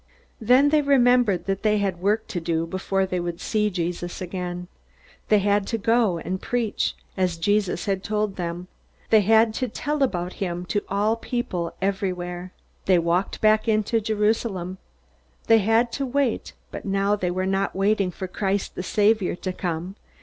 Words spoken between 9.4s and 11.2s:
to tell about him to all